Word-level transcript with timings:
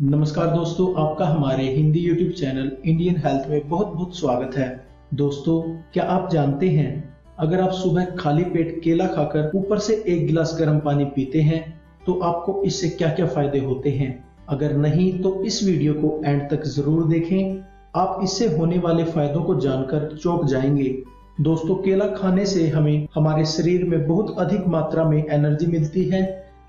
नमस्कार 0.00 0.46
दोस्तों, 0.46 0.86
आपका 1.00 1.26
हमारे 1.26 1.62
Hindi 1.64 2.00
YouTube 2.02 2.32
channel 2.34 2.70
Indian 2.84 3.16
health 3.16 3.48
में 3.48 3.68
बहुत 3.68 3.86
बहुत 3.86 4.16
स्वागत 4.18 4.56
है। 4.56 4.68
दोस्तों, 5.14 5.60
क्या 5.92 6.04
आप 6.04 6.30
जानते 6.30 6.68
हैं, 6.68 7.18
अगर 7.38 7.60
आप 7.60 7.70
सुबह 7.72 8.04
खाली 8.18 8.44
पेट 8.44 8.80
केला 8.84 9.06
खाकर 9.06 9.50
ऊपर 9.54 9.78
से 9.78 9.94
एक 10.08 10.26
गिलास 10.26 10.56
गर्म 10.60 10.78
पानी 10.78 11.04
पीते 11.04 11.40
हैं 11.40 11.60
तो 12.06 12.18
आपको 12.20 12.62
इससे 12.62 12.88
क्या 12.88 13.08
क्या 13.08 13.26
फ़ायदे 13.26 13.58
होते 13.58 13.90
हैं? 13.90 14.24
अगर 14.48 14.76
नहीं 14.76 15.12
तो 15.18 15.34
इस 15.44 15.62
वीडियो 15.64 15.94
को 15.94 16.20
एंड 16.24 16.48
तक 16.50 16.64
ज़रूर 16.68 17.06
देखें। 17.08 17.62
आप 17.96 18.20
इससे 18.24 18.48
होने 18.56 18.78
वाले 18.78 19.04
फायदों 19.04 19.42
को 19.42 19.58
जानकर 19.60 20.16
चौंक 20.16 20.44
जाएँगे। 20.44 20.96
दोस्तों, 21.40 21.74
केला 21.76 22.06
खाने 22.06 22.46
से 22.46 22.66
हमें, 22.68 23.06
हमारे 23.14 23.44
शरीर 23.46 23.84
में 23.84 24.06
बहुत 24.08 24.34
अधिक 24.38 24.66
मात्रा 24.68 25.04
में 25.04 25.24
एनर्जी 25.24 25.66
मिलती 25.68 26.04
है, 26.04 26.24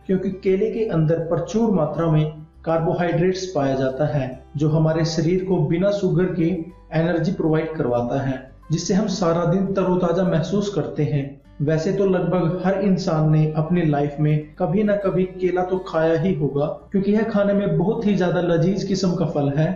क्योंकि 0.07 0.29
केले 0.43 0.71
के 0.71 0.85
अंदर 0.89 1.27
प्रचुर 1.27 1.71
मात्रा 1.71 2.11
में 2.11 2.40
कार्बोहाइड्रेट्स 2.65 3.45
पाया 3.45 3.75
जाता 3.75 4.05
है, 4.07 4.43
जो 4.57 4.69
हमारे 4.69 5.05
शरीर 5.07 5.43
को 5.45 5.57
बिना 5.67 5.91
शुगर 5.91 6.25
के 6.33 6.47
एनर्जी 6.93 7.31
प्रोवाइड 7.31 7.73
करवाता 7.75 8.21
है, 8.21 8.39
जिससे 8.71 8.93
हम 8.93 9.07
सारा 9.09 9.45
दिन 9.45 9.65
तरोताजा 9.73 10.23
महसूस 10.23 10.73
करते 10.75 11.03
हैं। 11.03 11.29
वैसे 11.61 11.91
तो 11.93 12.05
लगभग 12.05 12.61
हर 12.65 12.81
इंसान 12.81 13.31
ने 13.31 13.45
अपनी 13.57 13.81
लाइफ 13.85 14.15
में 14.19 14.53
कभी 14.59 14.83
ना 14.83 14.95
कभी 14.97 15.23
केला 15.35 15.63
तो 15.63 15.77
खाया 15.87 16.19
ही 16.21 16.33
होगा, 16.33 16.65
क्योंकि 16.91 17.11
यह 17.11 17.23
खाने 17.23 17.53
में 17.53 17.77
बहुत 17.77 18.05
ही 18.07 18.15
ज़्यादा 18.15 18.41
लजीज 18.43 18.83
किस्म 18.83 19.15
का 19.15 19.25
फल 19.25 19.49
है। 19.57 19.67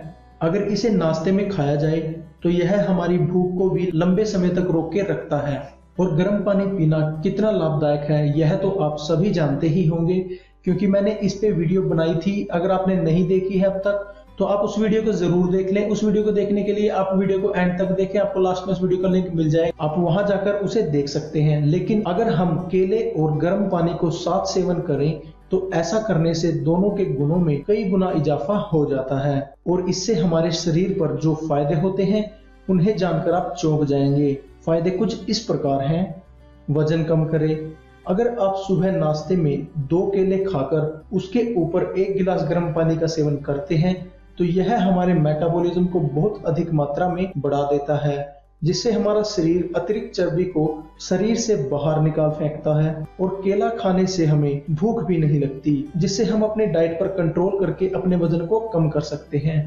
अगर 0.42 0.62
इसे 0.62 0.90
नाश्ते 0.90 1.32
में 1.32 1.48
खाया 1.50 1.74
जाए 1.76 2.00
तो 2.42 2.50
यह 2.50 2.90
हमारी 2.90 3.18
भूख 3.20 3.56
को 3.58 3.68
भी 3.70 3.90
लंबे 3.94 4.24
समय 4.26 4.48
तक 4.48 4.70
रोक 4.70 4.92
के 4.92 5.02
रखता 5.02 5.36
है। 5.38 5.60
और 6.00 6.14
गर्म 6.14 6.42
पानी 6.44 6.64
पीना 6.68 6.98
कितना 7.22 7.50
लाभदायक 7.50 8.00
है, 8.02 8.38
यह 8.38 8.54
तो 8.54 8.70
आप 8.80 8.96
सभी 9.00 9.30
जानते 9.30 9.68
ही 9.68 9.86
होंगे 9.86 10.14
क्योंकि 10.66 10.86
मैंने 10.86 11.10
इस 11.22 11.34
पे 11.34 11.50
वीडियो 11.52 11.82
बनाई 11.84 12.14
थी, 12.16 12.46
अगर 12.52 12.70
आपने 12.70 12.94
नहीं 12.96 13.26
देखी 13.28 13.58
है 13.58 13.66
अब 13.66 13.76
तक 13.80 14.12
तो 14.38 14.44
आप 14.44 14.60
उस 14.60 14.78
वीडियो 14.78 15.02
को 15.02 15.12
ज़रूर 15.12 15.50
देख 15.50 15.70
लें। 15.72 15.88
उस 15.90 16.02
वीडियो 16.04 16.22
को 16.24 16.30
देखने 16.32 16.62
के 16.62 16.72
लिए 16.72 16.88
आप 16.92 17.10
वीडियो 17.14 17.38
को 17.40 17.52
एंड 17.54 17.78
तक 17.78 17.90
देखें, 17.92 18.18
आपको 18.20 18.40
लास्ट 18.40 18.66
में 18.66 18.72
उस 18.74 18.82
वीडियो 18.82 19.02
का 19.02 19.08
लिंक 19.08 19.28
मिल 19.34 19.50
जाए 19.50 19.70
आप 19.80 19.94
वहाँ 19.98 20.26
जाकर 20.28 20.54
उसे 20.64 20.82
देख 20.90 21.08
सकते 21.08 21.42
हैं। 21.42 21.60
लेकिन 21.66 22.02
अगर 22.06 22.30
हम 22.32 22.56
केले 22.72 23.00
और 23.12 23.36
गर्म 23.38 23.68
पानी 23.70 23.94
को 23.94 24.10
साथ 24.12 24.46
सेवन 24.46 24.80
करें 24.82 25.20
तो 25.50 25.70
ऐसा 25.74 26.00
करने 26.02 26.34
से 26.34 26.52
दोनों 26.64 26.90
के 26.90 27.04
गुणों 27.14 27.36
में 27.38 27.62
कई 27.64 27.84
गुना 27.84 28.10
इजाफा 28.16 28.56
हो 28.72 28.84
जाता 28.86 29.20
है 29.20 29.38
और 29.68 29.88
इससे 29.88 30.14
हमारे 30.14 30.50
शरीर 30.54 30.92
पर 31.00 31.16
जो 31.16 31.34
फ़ायदे 31.48 31.74
होते 31.80 32.02
हैं, 32.02 32.24
उन्हें 32.68 32.96
जानकर 32.96 33.32
आप 33.32 33.54
चौंक 33.58 33.84
जाएँगे। 33.84 34.32
फ़ायदे 34.66 34.90
कुछ 34.92 35.28
इस 35.30 35.44
प्रकार 35.44 35.84
हैं। 35.84 36.04
वज़न 36.70 37.04
कम 37.04 37.24
करे 37.24 37.54
अगर 38.06 38.28
आप 38.40 38.56
सुबह 38.58 38.90
नाश्ते 38.92 39.36
में 39.36 39.66
दो 39.90 40.00
केले 40.06 40.36
खाकर 40.44 41.16
उसके 41.16 41.42
ऊपर 41.54 41.94
एक 41.98 42.16
गिलास 42.16 42.42
गर्म 42.48 42.72
पानी 42.72 42.96
का 42.96 43.06
सेवन 43.06 43.36
करते 43.46 43.74
हैं 43.76 43.94
तो 44.38 44.44
यह 44.44 44.76
हमारे 44.80 45.14
मेटाबॉलिज्म 45.14 45.84
को 45.86 46.00
बहुत 46.00 46.44
अधिक 46.46 46.72
मात्रा 46.72 47.08
में 47.08 47.32
बढ़ा 47.38 47.62
देता 47.62 47.96
है, 47.98 48.16
जिससे 48.64 48.92
हमारा 48.92 49.22
शरीर 49.24 49.72
अतिरिक्त 49.76 50.14
चर्बी 50.14 50.44
को 50.46 50.66
शरीर 51.00 51.36
से 51.36 51.56
बाहर 51.70 52.00
निकाल 52.02 52.30
फेंकता 52.30 52.78
है 52.80 52.94
और 53.20 53.40
केला 53.44 53.68
खाने 53.78 54.06
से 54.06 54.26
हमें 54.26 54.62
भूख 54.70 55.02
भी 55.04 55.18
नहीं 55.18 55.40
लगती, 55.40 55.90
जिससे 55.96 56.24
हम 56.24 56.42
अपने 56.42 56.66
डाइट 56.68 56.98
पर 57.00 57.08
कंट्रोल 57.16 57.58
करके 57.60 57.88
अपने 57.94 58.16
वज़न 58.16 58.46
को 58.46 58.60
कम 58.68 58.88
कर 58.88 59.00
सकते 59.02 59.38
हैं। 59.40 59.60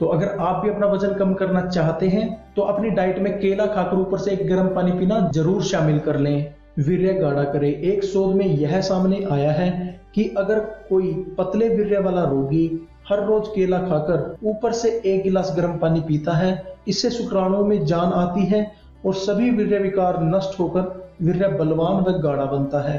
तो 0.00 0.06
अगर 0.08 0.36
आप 0.40 0.62
भी 0.64 0.70
अपना 0.70 0.86
वज़न 0.88 1.14
कम 1.14 1.34
करना 1.34 1.68
चाहते 1.68 2.08
हैं 2.08 2.26
तो 2.56 2.62
अपनी 2.64 2.90
डाइट 2.92 3.18
में 3.18 3.32
केला 3.38 3.66
खाकर 3.68 3.96
ऊपर 3.98 4.18
से 4.18 4.30
एक 4.32 4.48
गर्म 4.48 4.74
पानी 4.74 4.92
पीना 4.92 5.28
ज़रूर 5.34 5.62
शामिल 5.64 5.98
कर 6.00 6.18
लें। 6.18 6.54
वीर्य 6.76 7.12
गाढ़ा 7.14 7.42
करे। 7.44 7.68
एक 7.84 8.04
शोध 8.04 8.34
में 8.36 8.46
यह 8.46 8.80
सामने 8.80 9.22
आया 9.24 9.52
है 9.52 9.70
कि 10.14 10.24
अगर 10.38 10.58
कोई 10.88 11.12
पतले 11.38 11.68
वीर्य 11.68 11.98
वाला 11.98 12.24
रोगी 12.24 12.66
हर 13.08 13.24
रोज 13.26 13.48
केला 13.48 13.78
खाकर 13.78 14.36
ऊपर 14.44 14.72
से 14.72 14.88
एक 15.06 15.22
गिलास 15.22 15.52
गर्म 15.56 15.76
पानी 15.78 16.00
पीता 16.00 16.32
है, 16.32 16.76
इससे 16.88 17.10
शुक्राणुओं 17.10 17.64
में 17.66 17.84
जान 17.84 18.12
आती 18.12 18.44
है 18.46 18.70
और 19.06 19.14
सभी 19.14 19.50
वीर्य 19.50 19.78
विकार 19.78 20.22
नष्ट 20.24 20.58
होकर 20.60 21.14
वीर्य 21.22 21.48
बलवान 21.48 22.02
व 22.04 22.18
गाढ़ा 22.20 22.44
बनता 22.44 22.80
है। 22.82 22.98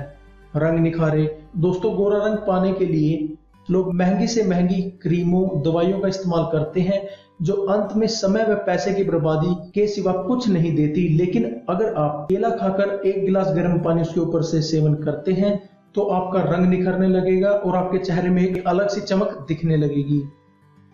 रंग 0.56 0.80
निखारे। 0.80 1.26
दोस्तों, 1.58 1.96
गोरा 1.96 2.26
रंग 2.26 2.38
पाने 2.38 2.72
के 2.74 2.86
लिए 2.86 3.36
लोग 3.68 3.94
महँगी 3.94 4.28
से 4.28 4.44
महँगी 4.44 4.82
क्रीमों, 5.02 5.62
दवाइयों 5.64 6.00
का 6.00 6.08
इस्तेमाल 6.08 6.44
करते 6.52 6.82
हैं। 6.82 7.02
जो 7.40 7.54
अंत 7.54 7.96
में 7.96 8.08
समय 8.08 8.44
व 8.44 8.56
पैसे 8.66 8.94
की 8.94 9.04
बर्बादी 9.04 9.54
के 9.72 9.88
सिवा 9.88 10.12
कुछ 10.22 10.48
नहीं 10.50 10.76
देती, 10.76 11.08
लेकिन 11.10 11.44
अगर 11.70 11.94
आप 11.94 12.26
केला 12.30 12.50
खाकर 12.52 13.02
एक 13.06 13.24
गिलास 13.26 13.48
गर्म 13.56 13.80
पानी 13.80 14.02
उसके 14.02 14.20
ऊपर 14.20 14.42
से 14.44 14.62
सेवन 14.64 14.94
करते 15.04 15.34
हैं 15.34 15.58
तो 15.96 16.02
आपका 16.12 16.42
रंग 16.46 16.66
निखरने 16.66 17.08
लगेगा 17.08 17.50
और 17.50 17.76
आपके 17.76 17.98
चेहरे 17.98 18.30
में 18.30 18.42
एक 18.42 18.68
अलग 18.68 18.88
सी 18.88 19.02
चमक 19.02 19.46
दिखने 19.48 19.78
लगेगी। 19.78 20.22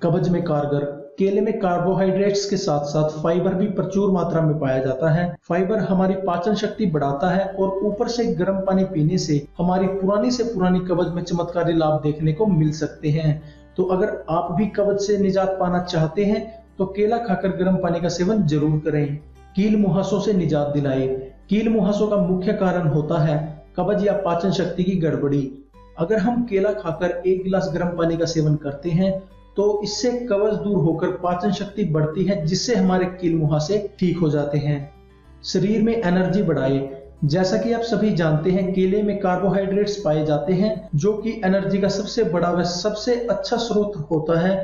कब्ज 0.01 0.27
में 0.29 0.41
कारगर, 0.43 0.83
केले 1.17 1.41
में 1.41 1.57
कार्बोहाइड्रेट्स 1.59 2.45
के 2.49 2.57
साथ 2.57 2.85
साथ 2.85 3.21
फाइबर 3.23 3.53
भी 3.53 3.65
प्रचुर 3.69 4.11
मात्रा 4.11 4.41
में 4.41 4.57
पाया 4.59 4.77
जाता 4.79 5.09
है। 5.09 5.25
फाइबर 5.49 5.79
हमारी 5.79 6.13
पाचन 6.27 6.55
शक्ति 6.55 6.85
बढ़ाता 6.87 7.29
है 7.29 7.45
और 7.45 7.79
ऊपर 7.85 8.07
से 8.07 8.25
गर्म 8.35 8.59
पानी 8.59 8.83
पीने 8.83 9.17
से 9.17 9.41
हमारी 9.57 9.87
पुरानी 9.87 10.31
से 10.31 10.43
पुरानी 10.43 10.79
कब्ज 10.79 11.13
में 11.15 11.23
चमत्कारी 11.23 11.73
लाभ 11.73 12.01
देखने 12.03 12.33
को 12.33 12.45
मिल 12.47 12.71
सकते 12.73 13.09
हैं। 13.09 13.41
तो 13.77 13.83
अगर 13.85 14.09
आप 14.29 14.51
भी 14.51 14.65
कब्ज 14.75 14.99
से 14.99 15.17
निजात 15.17 15.55
पाना 15.59 15.83
चाहते 15.83 16.25
हैं 16.25 16.41
तो 16.77 16.85
केला 16.87 17.17
खाकर 17.17 17.55
गर्म 17.57 17.75
पानी 17.77 17.99
का 18.01 18.09
सेवन 18.09 18.45
ज़रूर 18.47 18.79
करें। 18.85 19.15
कील 19.55 19.75
मुहासों 19.77 20.19
से 20.21 20.33
निजात 20.33 20.67
दिलाए। 20.67 21.07
कील 21.49 21.69
मुहासों 21.69 22.07
का 22.07 22.17
मुख्य 22.17 22.53
कारण 22.53 22.87
होता 22.87 23.19
है 23.21 23.37
कब्ज 23.77 24.05
या 24.07 24.13
पाचन 24.21 24.51
शक्ति 24.53 24.83
की 24.83 24.95
गड़बड़ी। 24.99 25.51
अगर 25.99 26.17
हम 26.19 26.43
केला 26.45 26.71
खाकर 26.73 27.21
एक 27.27 27.43
गिलास 27.43 27.69
गर्म 27.73 27.97
पानी 27.97 28.17
का 28.17 28.25
सेवन 28.27 28.55
करते 28.55 28.89
हैं 28.91 29.11
तो 29.57 29.81
इससे 29.83 30.11
कब्ज 30.31 30.53
दूर 30.57 30.77
होकर 30.77 31.11
पाचन 31.17 31.51
शक्ति 31.51 31.83
बढ़ती 31.85 32.23
है, 32.23 32.45
जिससे 32.45 32.75
हमारे 32.75 33.05
कील 33.21 33.35
मुहासे 33.35 33.77
ठीक 33.99 34.17
हो 34.17 34.29
जाते 34.29 34.57
हैं। 34.57 34.79
शरीर 35.43 35.81
में 35.81 35.93
एनर्जी 35.95 36.43
बढ़ाए। 36.43 36.79
जैसा 37.21 37.57
कि 37.57 37.73
आप 37.73 37.81
सभी 37.81 38.11
जानते 38.11 38.51
हैं, 38.51 38.71
केले 38.73 39.01
में 39.03 39.19
कार्बोहाइड्रेट्स 39.19 39.95
पाए 39.95 40.25
जाते 40.25 40.53
हैं, 40.53 40.89
जो 40.95 41.13
कि 41.13 41.41
एनर्जी 41.45 41.77
का 41.77 41.87
सबसे 41.89 42.23
बड़ा 42.25 42.51
व 42.51 42.63
सबसे 42.65 43.15
अच्छा 43.27 43.57
स्रोत 43.57 44.07
होता 44.11 44.39
है। 44.39 44.55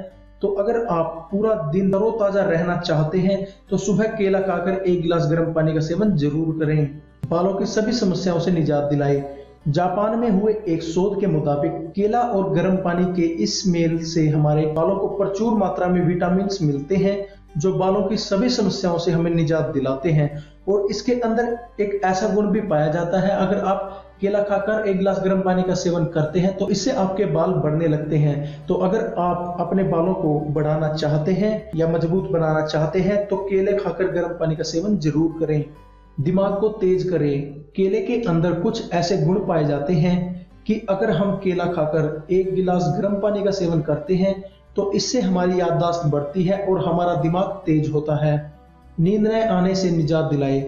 तो 0.42 0.48
अगर 0.54 0.86
आप 0.86 1.28
पूरा 1.32 1.54
दिन 1.72 1.92
तरोताजा 1.92 2.42
रहना 2.44 2.78
चाहते 2.78 3.20
हैं 3.20 3.48
तो 3.70 3.78
सुबह 3.78 4.08
केला 4.08 4.40
खाकर 4.40 4.84
एक 4.84 5.02
गिलास 5.02 5.28
गर्म 5.32 5.54
पानी 5.54 5.74
का 5.74 5.80
सेवन 5.80 6.16
ज़रूर 6.18 6.58
करें। 6.60 7.02
बालों 7.30 7.54
की 7.54 7.66
सभी 7.66 7.92
समस्याओं 7.94 8.40
से 8.40 8.52
निजात 8.52 8.84
दिलाए। 8.84 9.24
जापान 9.70 10.18
में 10.20 10.30
हुए 10.32 10.54
एक 10.68 10.84
शोध 10.84 11.20
के 11.22 11.28
मुताबिक, 11.28 11.72
केला 11.96 12.20
और 12.20 12.54
गर्म 12.54 12.76
पानी 12.76 13.06
के 13.16 13.28
इस 13.44 13.64
मेल 13.68 13.98
से 14.06 14.28
हमारे 14.30 14.66
बालों 14.74 14.96
को 14.96 15.08
प्रचुर 15.18 15.58
मात्रा 15.58 15.88
में 15.88 16.02
विटामिन 16.02 16.50
मिलते 16.62 16.96
हैं 16.96 17.18
जो 17.58 17.74
बालों 17.74 18.02
की 18.04 18.18
सभी 18.20 18.50
समस्याओं 18.52 18.98
से 18.98 19.12
हमें 19.12 19.32
निजात 19.32 19.70
दिलाते 19.74 20.12
हैं 20.12 20.30
और 20.70 20.88
इसके 20.92 21.14
अंदर 21.22 21.58
एक 21.80 22.02
ऐसा 22.06 22.28
गुण 22.34 22.50
भी 22.52 22.62
पाया 22.64 22.88
जाता 22.88 23.20
है, 23.20 23.30
अगर 23.38 23.60
आप 23.66 24.04
केला 24.22 24.42
खाकर 24.44 24.88
एक 24.90 24.98
गिलास 24.98 25.20
गर्म 25.24 25.42
पानी 25.42 25.64
का 25.64 25.74
सेवन 25.76 26.06
करते 26.14 26.40
हैं 26.40 26.56
तो 26.58 26.70
इससे 26.70 26.92
आपके 26.94 27.26
बाल 27.28 27.52
बढ़ने 27.56 27.88
लगते 27.88 28.18
हैं। 28.18 28.66
तो 28.68 28.74
अगर 28.76 29.14
आप 29.20 29.58
अपने 29.60 29.84
बालों 29.86 30.14
को 30.14 30.40
बढ़ाना 30.52 30.94
चाहते 30.94 31.32
हैं 31.34 31.70
या 31.76 31.88
मज़बूत 31.88 32.30
बनाना 32.32 32.66
चाहते 32.66 33.00
हैं 33.02 33.26
तो 33.28 33.38
केले 33.40 33.74
खाकर 33.76 34.12
गर्म 34.12 34.38
पानी 34.40 34.56
का 34.56 34.64
सेवन 34.66 34.98
ज़रूर 35.00 35.36
करें। 35.40 35.64
दिमाग 36.18 36.60
को 36.60 36.70
तेज 36.80 37.10
करें। 37.10 37.54
केले 37.76 38.02
के 38.02 38.22
अंदर 38.30 38.60
कुछ 38.62 38.92
ऐसे 38.94 39.18
गुण 39.18 39.46
पाए 39.48 39.66
जाते 39.66 39.94
हैं 39.96 40.16
कि 40.68 40.82
अगर 40.90 41.12
हम 41.12 41.32
केला 41.44 41.66
खाकर 41.66 42.28
एक 42.32 42.54
गिलास 42.56 42.94
गर्म 42.98 43.20
पानी 43.20 43.44
का 43.44 43.52
सेवन 43.54 43.82
करते 43.82 44.16
हैं 44.16 44.36
तो 44.78 44.92
इससे 44.92 45.22
हमारी 45.22 45.60
याददाश्त 45.60 46.06
बढ़ती 46.08 46.44
है 46.44 46.58
और 46.62 46.86
हमारा 46.86 47.14
दिमाग 47.22 47.62
तेज 47.66 47.90
होता 47.94 48.16
है। 48.26 48.36
नींद 49.00 49.28
न 49.28 49.42
आने 49.50 49.74
से 49.76 49.90
निजात 49.92 50.26
दिलाए। 50.26 50.60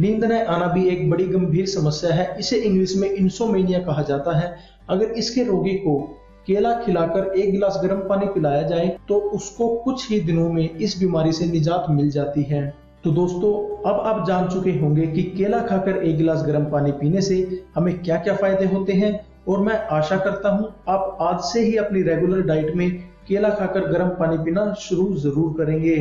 नींद 0.00 0.24
न 0.24 0.32
आना 0.32 0.66
भी 0.66 0.88
एक 0.88 1.08
बड़ी 1.10 1.24
गंभीर 1.26 1.66
समस्या 1.66 2.14
है। 2.14 2.34
इसे 2.38 2.56
इंग्लिश 2.58 2.96
में 2.96 3.08
इंसोमेनिया 3.08 3.78
कहा 3.78 4.02
जाता 4.02 4.38
है। 4.38 4.54
अगर 4.90 5.12
इसके 5.14 5.44
रोगी 5.44 5.74
को 5.76 5.98
केला 6.46 6.72
खिलाकर 6.76 7.32
एक 7.32 7.50
गिलास 7.52 7.78
गर्म 7.82 7.98
पानी 8.08 8.26
पिलाया 8.26 8.62
जाए 8.62 8.86
तो 9.08 9.16
उसको 9.34 9.68
कुछ 9.84 10.08
ही 10.10 10.18
दिनों 10.20 10.48
में 10.48 10.68
इस 10.68 10.98
बीमारी 11.00 11.32
से 11.32 11.46
निजात 11.46 11.86
मिल 11.90 12.10
जाती 12.10 12.42
है। 12.42 12.62
तो 13.04 13.10
दोस्तों, 13.10 13.52
अब 13.84 14.00
आप 14.00 14.26
जान 14.26 14.48
चुके 14.48 14.70
होंगे 14.70 15.06
कि 15.06 15.22
केला 15.36 15.60
खाकर 15.62 15.96
एक 15.98 16.16
गिलास 16.16 16.42
गर्म 16.46 16.64
पानी 16.64 16.92
पीने 16.92 17.20
से 17.20 17.36
हमें 17.74 17.98
क्या 17.98 18.16
क्या 18.16 18.34
फ़ायदे 18.36 18.66
होते 18.66 18.92
हैं। 18.92 19.12
और 19.48 19.60
मैं 19.60 19.78
आशा 19.90 20.16
करता 20.16 20.48
हूँ, 20.48 20.68
आप 20.88 21.18
आज 21.20 21.40
से 21.44 21.60
ही 21.60 21.76
अपनी 21.76 22.02
रेगुलर 22.02 22.42
डाइट 22.42 22.74
में 22.74 23.11
केला 23.32 23.48
खाकर 23.50 23.86
गर्म 23.88 24.08
पानी 24.16 24.36
पीना 24.44 24.72
शुरू 24.80 25.06
ज़रूर 25.18 25.54
करेंगे। 25.58 25.96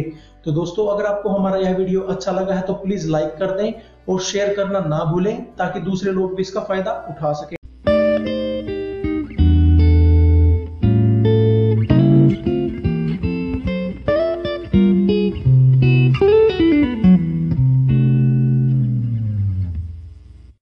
तो 0.45 0.51
दोस्तों, 0.51 0.87
अगर 0.87 1.05
आपको 1.05 1.29
हमारा 1.29 1.57
यह 1.59 1.77
वीडियो 1.77 2.01
अच्छा 2.09 2.31
लगा 2.31 2.53
है 2.55 2.61
तो 2.63 2.73
प्लीज़ 2.75 3.09
लाइक 3.09 3.35
कर 3.39 3.57
दें 3.57 3.71
और 4.09 4.19
शेयर 4.21 4.53
करना 4.55 4.79
ना 4.87 5.03
भूलें, 5.05 5.41
ताकि 5.55 5.79
दूसरे 5.81 6.11
लोग 6.11 6.35
भी 6.35 6.41
इसका 6.41 6.61
फ़ायदा 6.61 6.91
उठा 7.09 7.33
सकें। 7.33 7.57